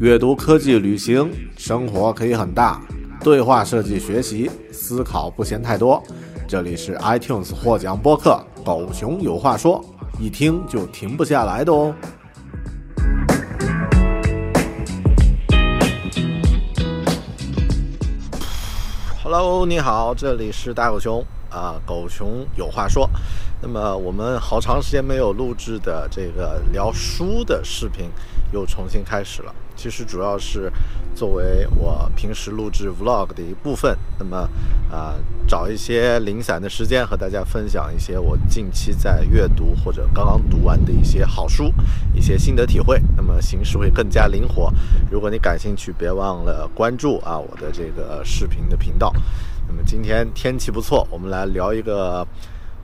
[0.00, 2.80] 阅读、科技、旅行，生活可以很大。
[3.20, 6.00] 对话设计、学习、思考不嫌太多。
[6.46, 9.84] 这里是 iTunes 获奖播客《狗熊有话说》，
[10.22, 11.92] 一听就停不下来的哦。
[19.20, 23.10] Hello，你好，这里是大狗熊啊，狗熊有话说。
[23.60, 28.08] 那么我们好长时间没有录制的这个聊书的视频
[28.52, 29.54] 又重新开始了。
[29.74, 30.72] 其实主要是
[31.14, 33.96] 作为我平时录制 vlog 的一部分。
[34.18, 34.48] 那么
[34.90, 35.14] 啊，
[35.46, 41.72] 找一些零散的时间和大家分享一些我近期在阅读或者刚刚读完的一些好书，
[42.14, 43.00] 一些心得体会。
[43.16, 44.72] 那么形式会更加灵活。
[45.10, 49.12] 如果你感兴趣，别忘了关注啊我的这个视频的频道。
[49.66, 52.26] 那么今天天气不错，我们来聊一个。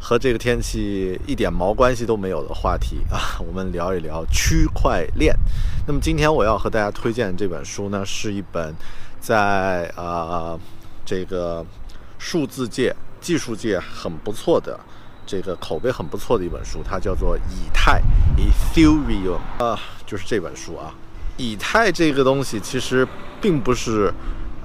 [0.07, 5.35] 和这个天气一点毛关系都没有的话题啊， 我们聊一聊区块链。
[5.87, 8.75] 那么今天我要和大家推荐这本书呢，是一本
[9.19, 10.61] 在呃
[11.07, 11.65] 这个
[12.19, 14.79] 数字界、技术界很不错的
[15.25, 18.03] 这个口碑很不错的一本书，它叫做以太
[18.37, 20.93] （Ethereum） 啊，就是这本书啊。
[21.39, 23.09] 以太这个东西其实
[23.41, 24.13] 并不是。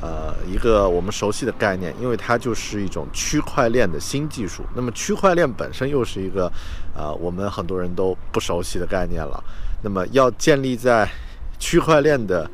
[0.01, 4.63] 呃，一个我们熟悉的概念，因为它就是一种区块链的新技术。
[4.75, 6.49] 那么，区块链本身又是一个，
[6.95, 9.43] 呃，我们很多人都不熟悉的概念了。
[9.83, 11.09] 那么，要建立在
[11.59, 12.49] 区块链的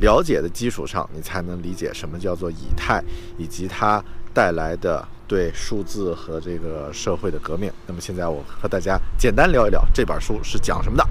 [0.00, 3.02] 了解的基础上，你才能理解什么叫做以太，
[3.36, 4.02] 以及它
[4.34, 7.70] 带来的对数字和这个社会的革命。
[7.86, 11.08] 那么，现在我和大家简单聊一聊这本书是讲什么的。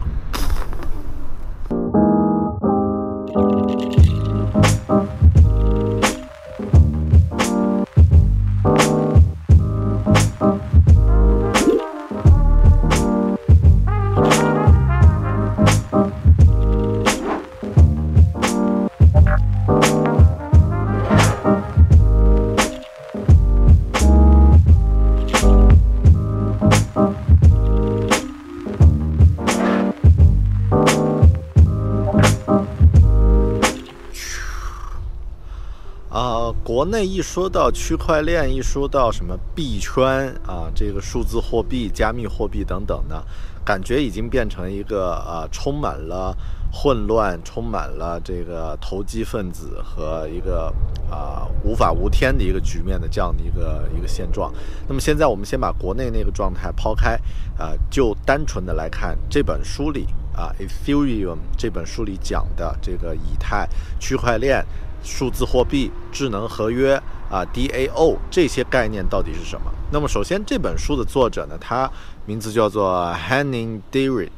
[36.77, 43.23] 国内一说到区块链，一说到什么币圈啊，这个数字货币、加密货币等等呢，
[43.65, 46.37] 感觉已经变成一个呃充满了
[46.71, 50.71] 混乱、充满了这个投机分子和一个
[51.09, 54.53] 啊无法无天的一个局面的这样的一个一个现状。
[54.87, 57.19] 那么现在我们先把国内那个状态抛开
[57.57, 63.67] 啊，就单纯的来看这本书里啊，Ethereum 这本书里讲的这个以太
[63.99, 64.63] 区块链。
[65.03, 66.95] 数字货币、智能合约
[67.29, 69.71] 啊，DAO 这些概念到底是什么？
[69.91, 71.89] 那么首先这本书的作者呢，他
[72.25, 74.29] 名字叫做 Henning Diri，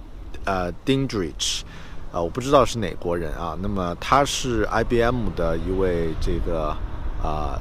[0.45, 1.61] 呃，Dindrich，
[2.11, 3.57] 啊，我不知道是哪国人啊。
[3.61, 6.75] 那么他是 IBM 的一位这个
[7.23, 7.59] 啊，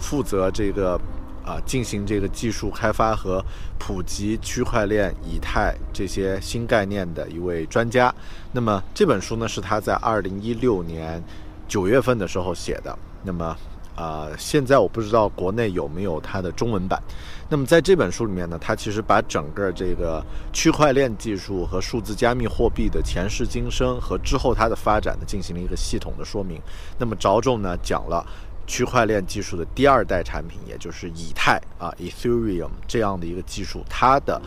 [0.00, 1.00] 负责这个
[1.44, 3.44] 啊进行这个技术开发和
[3.78, 8.12] 普及区块链、以太这些新概念的一位专家。
[8.50, 11.22] 那么这本书呢，是他在2016年。
[11.66, 13.56] 九月份的时候写的，那么，
[13.96, 17.02] 呃，现在我不知道国内有没有它的中文版。
[17.48, 26.60] 那么在这本书里面呢，它其实把整个这个区块链技术和数字加密货币的前世今生和之后它的发展呢，进行了一个系统的说明。
[26.98, 28.24] 那么着重呢讲了
[28.66, 34.40] 区块链技术的第二代产品，也就是以太啊，Ethereum 这样的一个技术，它的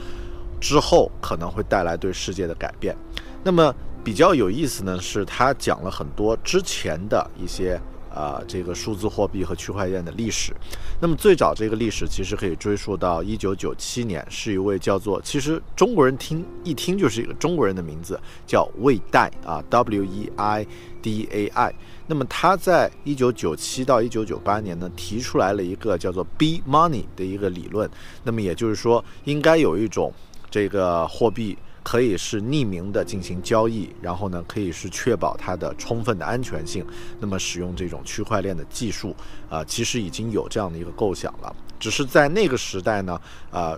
[0.60, 2.96] 之后可能会带来对世界的改变。
[3.44, 3.74] 那么。
[4.07, 7.78] 比较有意思呢，是他讲了很多之前的一些
[8.09, 10.53] 啊，这个数字货币和区块链的历史。
[11.01, 20.66] 那么最早这个历史其实可以追溯到一九九七年，是一位叫做其实中国人听一听就是一个中国人的名字，叫魏代啊，W E I
[21.01, 21.75] D A I。
[22.07, 27.89] 那么他在一九九七到一九九八年呢，提出来了一个叫做 B Money 的一个理论。
[28.24, 30.13] 那么也就是说，应该有一种
[30.50, 31.57] 这个货币。
[31.88, 36.86] 可以是匿名的进行交易，然后呢，可以是确保它的充分的安全性。
[37.18, 39.16] 那么使用这种区块链的技术，
[39.50, 41.56] 啊，其实已经有这样的一个构想了。
[41.80, 43.74] 只是在那个时代呢，啊，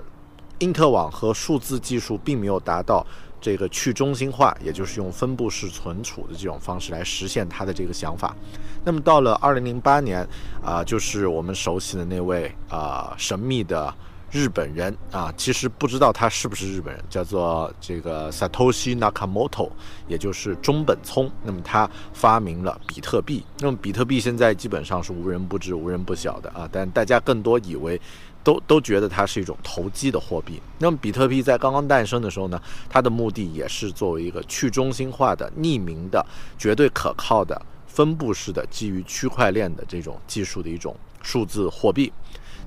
[0.57, 3.05] 因特网和数字技术并没有达到
[3.39, 8.35] 这个去中心化，也就是用分布式存储的这种方式来实现它的这个想法。
[8.83, 10.27] 那么到了二零零八年，
[10.63, 13.93] 啊，就是我们熟悉的那位啊神秘的。
[14.31, 19.69] 日本人啊，其实不知道他是不是日本人，叫做这个 Satoshi Nakamoto，
[20.07, 21.31] 也就是中本聪。
[21.43, 23.43] 那么他发明了比特币。
[23.59, 27.99] 那么比特币现在基本上是无人不知、无人不晓的啊，但大家更多以为。
[28.41, 30.61] 都都觉得它是一种投机的货币。
[30.77, 32.59] 那么比特币在刚刚诞生的时候呢，
[32.89, 36.25] 它的目的也是作为一个去中心化的、匿名的、
[36.57, 42.11] 绝对可靠的、分布式的、基于区块链的这种技术的一种数字货币。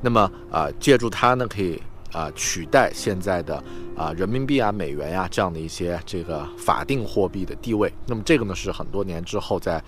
[0.03, 1.81] 那么啊，借助它呢，可以
[2.13, 3.63] 啊取代现在的
[3.97, 7.91] 啊人民币啊、美元呀这样的一些这个法定货币的地位。
[8.07, 9.83] 那么这个呢，是很多年之后在。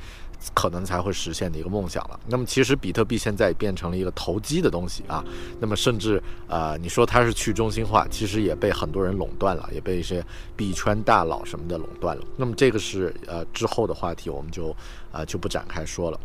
[0.53, 2.21] 可能才会实现的一个梦想了。
[2.27, 5.25] 那么，其实比特币现在变成了一个投机的东西啊。
[5.59, 10.23] 那么，甚至啊，你说它是去中心化，其实也被很多人垄断了，也被一些
[10.55, 12.23] 币圈大佬什么的垄断了。
[12.37, 14.77] 那么，这个是呃之后的话题，我们就
[15.11, 16.21] 啊就不展开说了。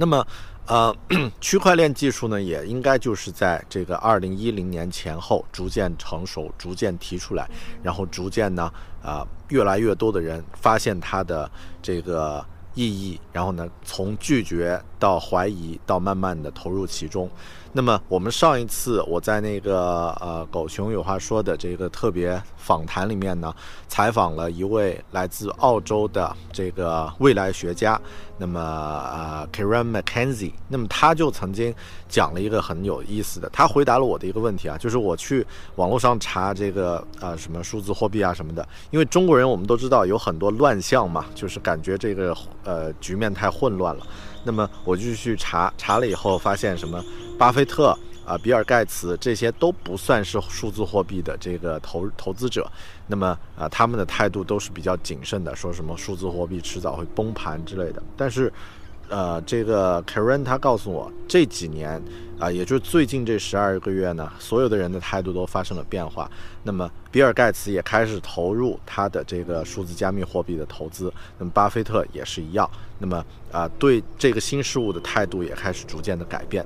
[0.00, 0.26] 那么，
[0.66, 0.96] 呃，
[1.42, 7.46] 区块链技术呢，也应该就是在这个二零一零年前后逐渐成熟，逐渐提出来，
[7.82, 11.50] 然后逐渐呢，啊，越来越多的人发现它的
[11.82, 12.42] 这个。
[12.72, 17.28] 意义，然后呢，从拒绝到怀疑，到慢慢的投入其中。
[17.72, 23.52] 那么我们上一次我在那个呃狗熊有话说的这个特别访谈里面呢，
[23.88, 28.00] 采访了一位来自澳洲的这个未来学家，
[28.40, 31.74] 那么呃 Karen McKenzie，那么他就曾经
[32.08, 35.46] 讲了一个很有意思的，他回答了我的一个问题啊，就是我去
[35.76, 42.34] 网络上查这个啊什么数字货币啊什么的，因为中国人我们都知道有很多乱象嘛，就是感觉这个
[42.64, 44.06] 呃局面太混乱了。
[44.42, 47.04] 那么我就去查查了以后，发现什么，
[47.38, 47.94] 巴菲特
[48.30, 52.70] 啊、比尔盖茨这些都不算是数字货币的这个投投资者。
[53.08, 58.00] 那么啊，他们的态度都是比较谨慎的，说什么数字货币迟早会崩盘之类的。
[58.16, 58.52] 但是，
[59.10, 62.00] 呃，这个 Karen 他告诉我，这几年
[62.38, 66.30] 啊，也就是最近这十二个月呢，所有的人的态度都发生了变化。
[66.62, 71.12] 那么，比尔盖茨也开始投入他的这个数字加密货币的投资。
[71.38, 72.70] 那么，巴菲特也是一样。
[73.00, 76.64] 那么啊，对这个新事物的态度也开始逐渐的改变。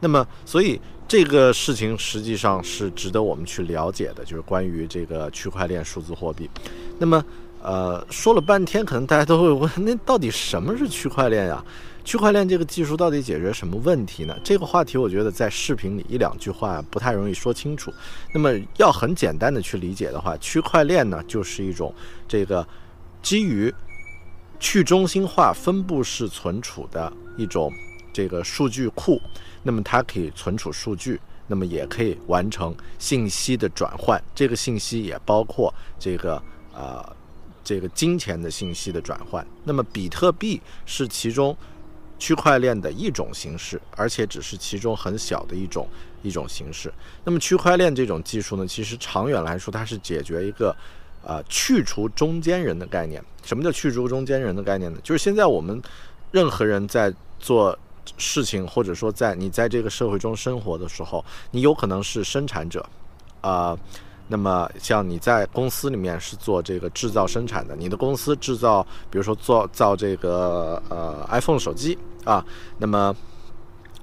[0.00, 0.78] 那么，所以
[1.08, 6.50] 这个事情实际上是值得我们去了解的，就是关于这个区块链数字货币。
[6.98, 7.24] 那么。
[7.66, 11.64] 呃，说了半天，可能大家都会问，那到底什么是区块链呀？
[12.04, 14.38] 区块链这个技术到底解决什么问题呢？
[14.44, 17.92] 这个话题，我觉得在视频里一两句话不太容易说清楚。
[18.32, 21.92] 那么要很简单的去理解的话，区块链呢，就是一种
[22.28, 22.64] 这个
[23.20, 23.74] 基于
[24.60, 27.72] 去中心化分布式存储的一种
[28.12, 29.20] 这个数据库。
[29.64, 34.22] 那么它可以存储数据，那么也可以完成信息的转换。
[34.36, 36.40] 这个信息也包括这个
[36.72, 37.04] 呃。
[37.66, 41.54] 这个金钱的信息的转换，那么比特币是其中
[42.16, 45.88] 区块链的一种形式，而且只是其中很小的一种
[46.22, 46.92] 一种形式。
[47.24, 50.74] 那么区块链这种技术呢，其实长远来说，它是解决一个
[51.24, 53.20] 呃去除中间人的概念。
[53.44, 55.00] 什么叫去除中间人的概念呢？
[55.02, 55.82] 就是现在我们
[56.30, 57.76] 任何人在做
[58.16, 62.88] 事情，或者说在你在这个社会中生活的时候，你有可能是生产者，
[63.40, 63.76] 啊。
[64.28, 72.44] 那么，像你在公司里面是做这个制造生产的，你的公司制造，比如说做造这个呃 iPhone 手机啊，
[72.76, 73.14] 那么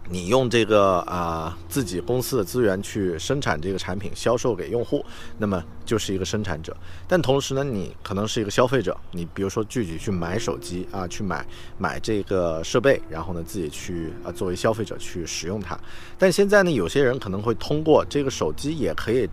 [0.10, 5.06] 你用这个啊自己公司的资源去生产这个产品，销售给用户，
[5.38, 6.74] 那么就是一个生产者。
[7.06, 11.46] 但同时呢，你可能是一个消费者，你比如说具体去买手机啊，去买
[11.78, 15.78] 买这个设备，然后呢自己去啊作为消费者去使用它。
[16.18, 19.30] 但现在呢，有些人可能会通过这个手机也可以。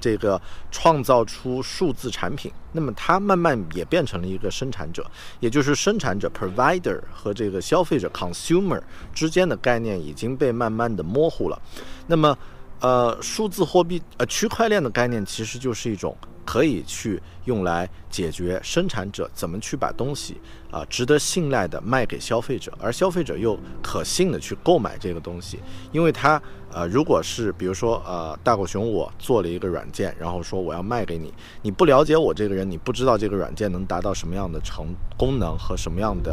[0.00, 5.04] 这个创造出数字产品，那么它慢慢也变成了一个生产者，
[5.40, 8.80] 也就是生产者 （provider） 和这个消费者 （consumer）
[9.14, 11.60] 之间的概念已经被慢慢的模糊了。
[12.06, 12.36] 那么，
[12.80, 16.16] 呃，数字货币，呃，区块链的概念其实就是一种。
[16.50, 20.36] 可以去用来解决生产者怎么去把东西
[20.68, 25.60] 啊值得信赖的卖给消费者，而消费者又可信的去购买这个东西，
[25.92, 26.42] 因为它
[26.72, 36.32] 呃如果是比如说呃大狗熊我做了一个软件，然后说我要卖给你，你不了解我这个人，你不知道这个软件能达到什么样的成功能和什么样的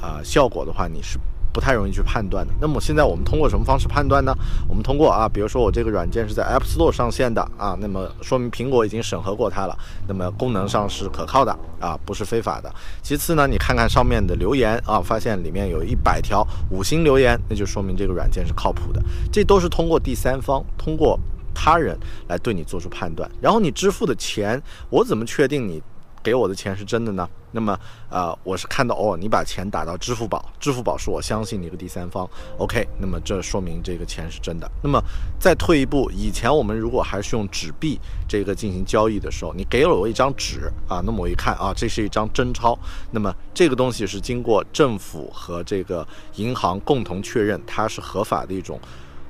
[0.00, 1.18] 啊效果的话，你是。
[1.52, 2.52] 不太容易去判断的。
[2.60, 4.34] 那么现在我们通过什么方式判断呢？
[4.68, 9.76] 我们通过啊，比如说我这个软件是在 App Store 上线的啊，那么说明苹果已经审核过它了，
[10.06, 12.72] 那么功能上是可靠的啊，不是非法的。
[13.02, 19.02] 其次呢，你看看上面的留言啊，发现里面有一百条五星留言，那就说明这个软件是靠谱的。
[19.32, 21.18] 这都是通过第三方，通过
[21.54, 23.30] 他人来对你做出判断。
[23.40, 25.82] 然后你支付的钱，我怎么确定你？
[26.22, 27.28] 给我的钱是真的呢？
[27.50, 27.78] 那么，
[28.10, 32.28] 呃，我是看到哦，你把钱打到支付宝，支付宝是我相信的一个第三方。
[32.58, 34.70] OK，那么这说明这个钱是真的。
[34.82, 35.02] 那么
[35.40, 37.98] 再退一步，以前我们如果还是用纸币
[38.28, 42.78] 这个进行交易的时候，你给了我一张纸啊，那么我一看啊，这是一张真钞。
[43.10, 48.78] 那么这个东西是经过政府和这个银行共同确认，它是合法的一种。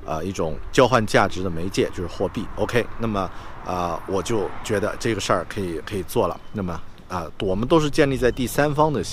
[0.09, 2.43] 呃一种交换价值的媒介，就是货币。
[2.55, 3.29] OK，那么
[3.63, 6.35] 啊，我就觉得这个事儿可以可以做了。
[6.51, 9.03] 那么啊，我们都是建立在第三方的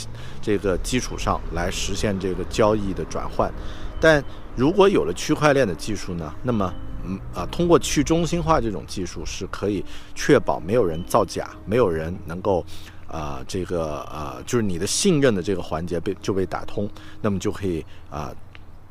[0.40, 3.52] 这个基础上来实现这个交易的转换。
[4.00, 4.24] 但
[4.56, 6.72] 如果有了区块链的技术呢，那么
[7.04, 9.84] 嗯啊，通过去中心化这种技术是可以
[10.14, 12.64] 确保没有人造假，没有人能够。
[13.08, 16.90] 啊，这个啊，就是你的信任的这个环节被就被打通，
[17.22, 18.34] 那么就可以啊，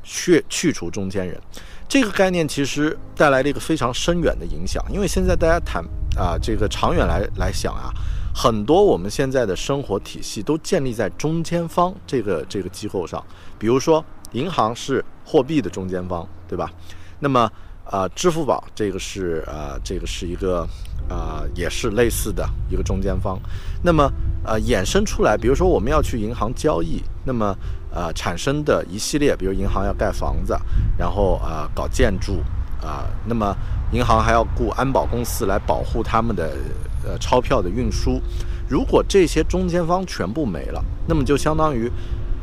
[0.04, 1.40] 去去除中间人。
[1.88, 5.84] 这个概念其实带来了一个非常深远的影响，因为现在大家谈
[6.18, 7.94] 啊，这个长远来来想啊，
[8.34, 13.24] 很多我们现在的生活体系都建立在中间方这个这个机构上，
[13.58, 16.72] 比如说银行是货币的中间方，对吧？
[17.20, 17.50] 那么
[17.86, 20.68] 啊，支付宝这个是啊，这个是一个。
[21.08, 23.40] 啊，也是类似的一个中间方，
[23.84, 24.12] 那么
[24.44, 27.56] 呃衍生出来，比如说我们要去银行交易，那么
[27.94, 30.58] 呃产生的一系列，比如银行要盖房子，
[30.98, 32.40] 然后啊搞建筑
[32.82, 33.56] 啊，那么
[33.92, 36.58] 银行还要雇安保公司来保护他们的
[37.06, 38.20] 呃钞票的运输。
[38.68, 41.92] 如果这些中间方全部没了，那么就相当于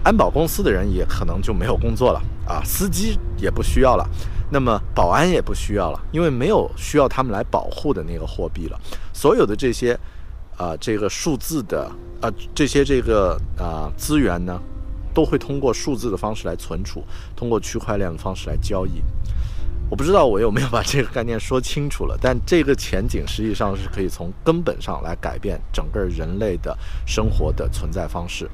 [0.04, 4.08] 安保公司的人也可能就没有工作了啊，司机也不需要了。
[4.52, 8.78] 那么保安也不需要了，因为没有需要他们来保护的那个货币了。
[9.14, 9.98] 所有的这些，
[10.58, 11.90] 啊，这个数字的，
[12.20, 14.60] 啊，这些这个啊资源呢，
[15.14, 17.02] 都会通过数字的方式来存储，
[17.34, 19.02] 通过区块链的方式来交易。
[19.88, 28.50] 我不知道我有没有把这个概念说清楚了，但这个前景实际上是可以从根本上来改变整个人类的生活的存在方式。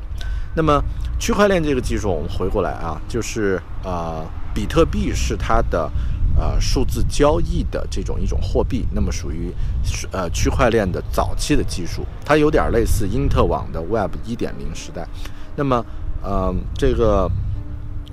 [0.55, 0.83] 那么
[1.19, 4.26] 区块链这个技术，我们回过来啊，就是呃。
[4.55, 5.88] 比特币是它的，
[6.35, 9.55] 呃，数字交易的这种一种货币，那么属于，
[10.11, 15.07] 呃，区块链的早期的技术，它有点类似因特网的 Web 一点零时代，
[15.55, 15.85] 那么，
[16.23, 17.31] 呃，这个。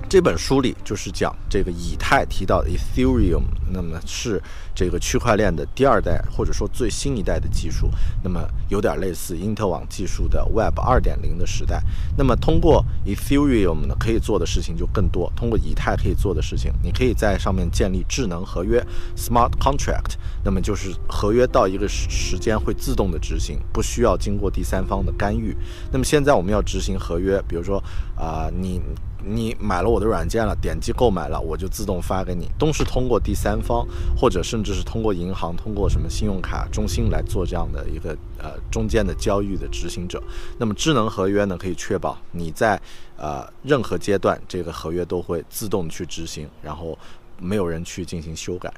[0.08, 4.40] 这本书里就是讲这个以太提到的 Ethereum，那么是
[4.72, 7.90] 这个区块链的第二代或者说最新一代的技术，
[8.22, 11.82] 那么有点类似因特网技术的 Web 二点零的时代。
[12.16, 15.30] 那么通过 Ethereum 呢，可以做的事情就更多。
[15.34, 18.80] 通过以太可以做的事情，你可以在上面建立智能合约
[19.16, 25.56] Smart Contract，那么就是合约到一个时间会自动的执行，不需要经过第三方的干预。
[25.90, 27.82] 那么现在我们要执行合约，比如说
[28.16, 28.80] 啊，你。
[29.28, 33.84] 你买了我的软件了，点击购买了，我就自动发给你，都是通过第三方，
[34.16, 40.22] 或者甚至是通过银行，通过什么信用卡中心来做这样的一个呃中间的交易的执行者。
[40.58, 42.80] 那么智能合约呢，可以确保你在
[43.16, 46.96] 呃任何阶段，这个合约都会自动去执行，然后
[47.40, 48.72] 没有人去进行修改。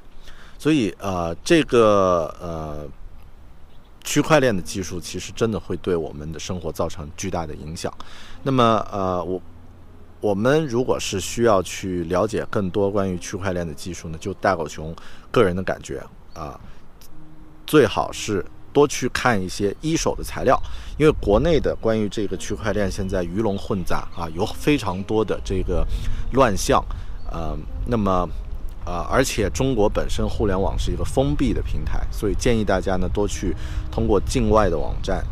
[0.57, 2.87] 所以呃这个呃
[4.03, 7.93] 区块链的技术其实真的会对我们的生活造成巨大的影响。
[8.41, 9.39] 那么呃我。
[10.21, 14.93] 我们如果是需要去了解更多关于区块链的技术呢，就大狗熊
[15.31, 16.59] 个人的感觉啊，
[17.65, 20.61] 最好是多去看一些一手的材料，
[20.97, 25.87] 因为国内的关于这个区块链现在鱼龙混杂啊，有非常多的这个
[26.33, 26.83] 乱象，
[27.31, 28.27] 呃，那么
[28.85, 33.55] 啊，而且中国本身互联网是一个封闭的平台，所以建议大家呢多去
[33.89, 35.25] 通过境外的网站。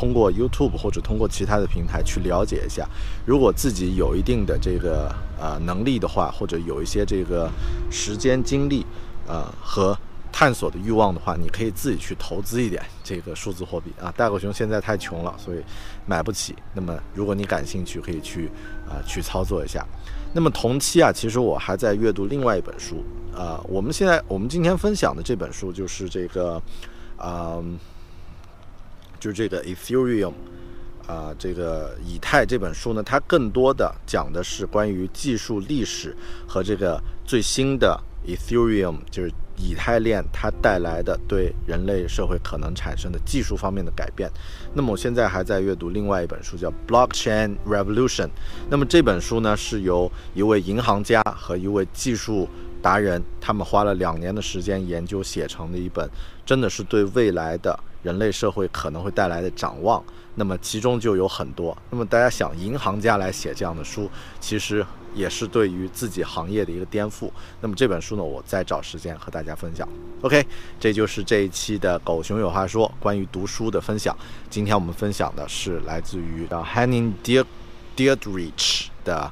[0.00, 2.88] 通过 YouTube 或者通过其他的平台去了解一下，
[3.26, 7.50] 如果自己有一定的这个呃能力的话，或者有一些这个
[7.90, 8.86] 时间精力，
[9.26, 9.94] 呃和
[10.32, 14.10] 探索的欲望的话，你可以自己去投资一点这个数字货币啊。
[14.16, 15.58] 大狗熊现在太穷了，所以
[16.06, 16.56] 买不起。
[16.72, 18.50] 那么如果你感兴趣，可以去
[18.88, 19.86] 啊去操作一下。
[20.32, 23.04] 那么同期啊，其实我还在阅读另外一本书
[23.36, 23.60] 啊。
[23.68, 26.62] 我们现在我们今天分享的这本书就是这个，
[27.22, 27.78] 嗯。
[29.20, 30.32] 就是这个 Ethereum，
[31.06, 36.16] 啊，这个以太这本书呢，它更多的讲的是关于技术历史
[36.48, 44.30] 和这个最新的 Ethereum，就是以太链它带来的对人类社会可能产生的技术方面的改变。
[44.72, 48.30] 那么我现在还在阅读另外一本书，叫 Blockchain Revolution。
[48.70, 52.48] 那么这本书呢，是由一位银行家和一位技术
[52.80, 56.08] 达人，他们花了两年的时间研究写成的一本，
[56.46, 57.78] 真的是对未来的。
[58.02, 60.02] 人类社会可能会带来的展望，
[60.34, 61.76] 那么其中就有很多。
[61.90, 67.30] 那么大家想，银行家来写这样的书，其实也是对于自己行业的一个颠覆。
[67.60, 69.86] 那么这本书呢，我再找时间和大家分享。
[70.22, 70.46] OK，
[70.78, 74.16] 这就是这一期的狗熊有话说关于读书的分享。
[74.48, 77.12] 今天我们分享的是来自于 Henning
[77.96, 79.30] Deirdrich 的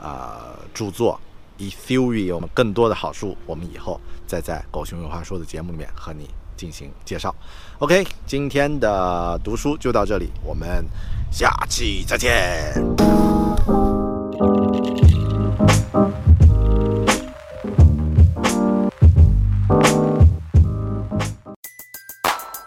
[0.00, 1.20] 啊著作
[1.62, 2.40] 《Ethereum》。
[2.54, 6.28] 更多的好书，我们以后再在狗熊有话说的节目里面和你。
[6.56, 7.34] 进行介绍。
[7.78, 10.84] OK，今天的读书就到这里，我们
[11.30, 12.74] 下期再见。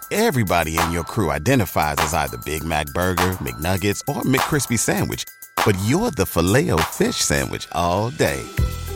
[0.10, 5.24] Everybody in your crew identifies as either Big Mac Burger, McNuggets, or McCrispy Sandwich.
[5.66, 8.44] But you're the Filet-O-Fish Sandwich all day.